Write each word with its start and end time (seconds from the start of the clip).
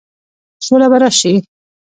سوله 0.65 0.87
به 0.91 0.97
راشي؟ 1.01 1.33